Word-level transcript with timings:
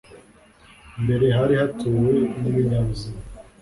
mbere 1.03 1.25
hari 1.37 1.53
hatuwe 1.61 2.11
n'ibinyabuzima 2.39 3.19